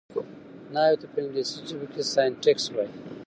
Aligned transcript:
نحوي 0.73 0.95
ته 1.01 1.07
په 1.11 1.17
انګلېسي 1.21 1.57
کښي 1.91 2.03
Syntax 2.15 2.57
وایي. 2.71 2.89